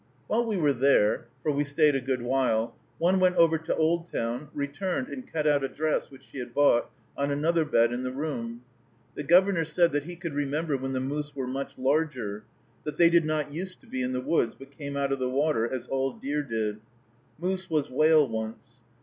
[0.25, 4.49] While we were there, for we stayed a good while, one went over to Oldtown,
[4.51, 8.11] returned and cut out a dress, which she had bought, on another bed in the
[8.11, 8.63] room.
[9.13, 12.43] The Governor said that "he could remember when the moose were much larger;
[12.83, 15.29] that they did not use to be in the woods, but came out of the
[15.29, 16.79] water, as all deer did.
[17.37, 18.79] Moose was whale once.